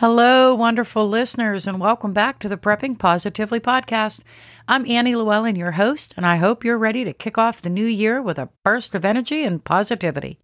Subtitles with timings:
[0.00, 4.20] Hello, wonderful listeners, and welcome back to the Prepping Positively podcast.
[4.68, 7.84] I'm Annie Llewellyn, your host, and I hope you're ready to kick off the new
[7.84, 10.38] year with a burst of energy and positivity.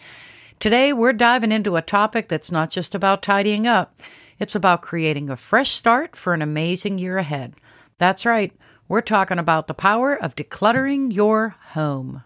[0.59, 4.01] Today, we're diving into a topic that's not just about tidying up,
[4.41, 7.55] it's about creating a fresh start for an amazing year ahead.
[7.99, 8.53] That's right,
[8.89, 12.25] we're talking about the power of decluttering your home.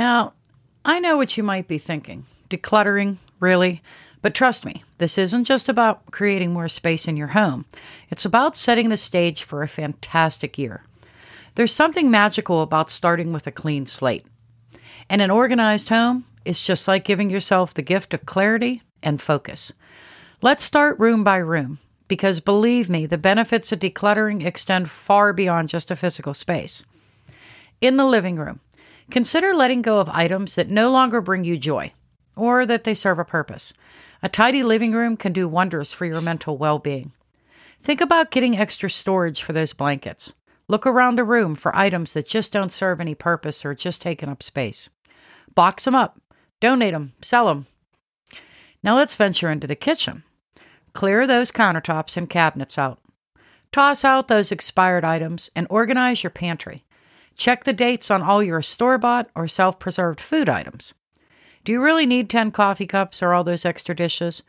[0.00, 0.32] Now,
[0.82, 2.24] I know what you might be thinking.
[2.48, 3.82] Decluttering, really?
[4.22, 7.66] But trust me, this isn't just about creating more space in your home.
[8.08, 10.84] It's about setting the stage for a fantastic year.
[11.54, 14.24] There's something magical about starting with a clean slate.
[15.10, 19.70] And an organized home is just like giving yourself the gift of clarity and focus.
[20.40, 21.78] Let's start room by room,
[22.08, 26.84] because believe me, the benefits of decluttering extend far beyond just a physical space.
[27.82, 28.60] In the living room,
[29.10, 31.92] Consider letting go of items that no longer bring you joy
[32.36, 33.72] or that they serve a purpose.
[34.22, 37.12] A tidy living room can do wonders for your mental well being.
[37.82, 40.32] Think about getting extra storage for those blankets.
[40.68, 44.28] Look around the room for items that just don't serve any purpose or just taking
[44.28, 44.88] up space.
[45.54, 46.20] Box them up,
[46.60, 47.66] donate them, sell them.
[48.82, 50.22] Now let's venture into the kitchen.
[50.92, 53.00] Clear those countertops and cabinets out.
[53.72, 56.84] Toss out those expired items and organize your pantry.
[57.36, 60.94] Check the dates on all your store bought or self preserved food items.
[61.64, 64.42] Do you really need 10 coffee cups or all those extra dishes?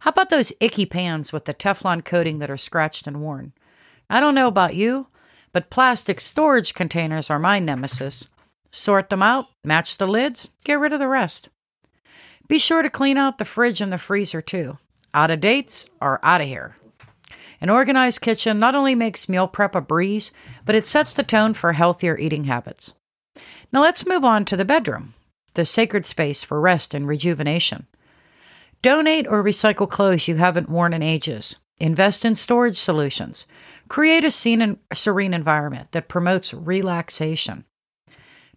[0.00, 3.52] How about those icky pans with the Teflon coating that are scratched and worn?
[4.10, 5.08] I don't know about you,
[5.52, 8.26] but plastic storage containers are my nemesis.
[8.70, 11.48] Sort them out, match the lids, get rid of the rest.
[12.48, 14.78] Be sure to clean out the fridge and the freezer too.
[15.14, 16.76] Out of dates are out of here.
[17.64, 20.32] An organized kitchen not only makes meal prep a breeze,
[20.66, 22.92] but it sets the tone for healthier eating habits.
[23.72, 25.14] Now let's move on to the bedroom,
[25.54, 27.86] the sacred space for rest and rejuvenation.
[28.82, 31.56] Donate or recycle clothes you haven't worn in ages.
[31.80, 33.46] Invest in storage solutions.
[33.88, 37.64] Create a serene environment that promotes relaxation.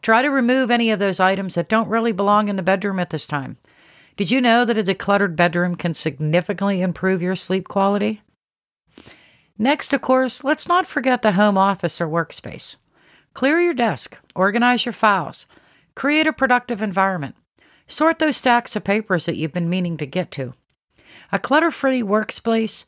[0.02, 3.12] Try to remove any of those items that don't really belong in the bedroom at
[3.12, 3.56] this time.
[4.18, 8.22] Did you know that a decluttered bedroom can significantly improve your sleep quality?
[9.58, 12.76] Next, of course, let's not forget the home office or workspace.
[13.34, 15.46] Clear your desk, organize your files,
[15.96, 17.36] create a productive environment,
[17.88, 20.54] sort those stacks of papers that you've been meaning to get to.
[21.32, 22.86] A clutter free workspace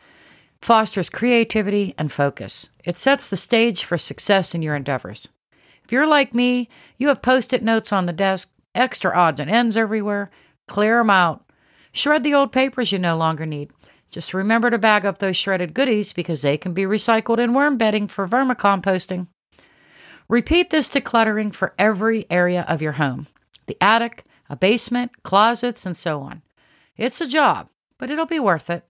[0.62, 2.70] fosters creativity and focus.
[2.84, 5.28] It sets the stage for success in your endeavors.
[5.84, 9.50] If you're like me, you have post it notes on the desk, extra odds and
[9.50, 10.30] ends everywhere.
[10.68, 11.44] Clear them out.
[11.92, 13.72] Shred the old papers you no longer need.
[14.12, 17.78] Just remember to bag up those shredded goodies because they can be recycled in worm
[17.78, 19.28] bedding for vermicomposting.
[20.28, 23.28] Repeat this decluttering for every area of your home
[23.68, 26.42] the attic, a basement, closets, and so on.
[26.98, 28.84] It's a job, but it'll be worth it.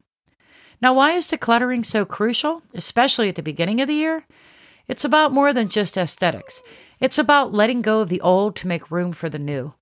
[0.82, 4.26] Now, why is decluttering so crucial, especially at the beginning of the year?
[4.88, 6.64] It's about more than just aesthetics.
[7.02, 9.74] It's about letting go of the old to make room for the new.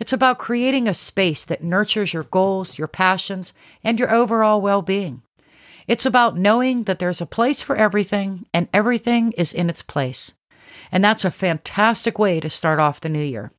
[0.00, 3.52] It's about creating a space that nurtures your goals, your passions,
[3.84, 5.22] and your overall well being.
[5.86, 10.32] It's about knowing that there's a place for everything and everything is in its place.
[10.90, 13.52] And that's a fantastic way to start off the new year.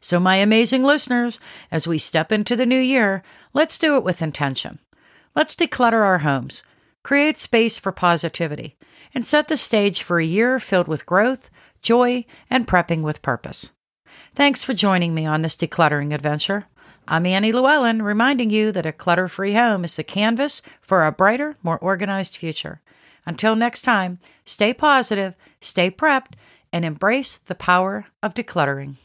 [0.00, 1.38] So, my amazing listeners,
[1.70, 3.22] as we step into the new year,
[3.54, 4.80] let's do it with intention.
[5.34, 6.62] Let's declutter our homes,
[7.02, 8.76] create space for positivity,
[9.14, 11.50] and set the stage for a year filled with growth,
[11.82, 13.70] joy, and prepping with purpose.
[14.34, 16.66] Thanks for joining me on this decluttering adventure.
[17.08, 21.12] I'm Annie Llewellyn, reminding you that a clutter free home is the canvas for a
[21.12, 22.80] brighter, more organized future.
[23.24, 26.34] Until next time, stay positive, stay prepped,
[26.72, 28.96] and embrace the power of decluttering.